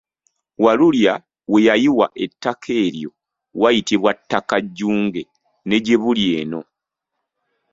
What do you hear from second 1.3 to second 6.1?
we yayiwa ettaka eryo wayitibwa Ttakajjunge ne gye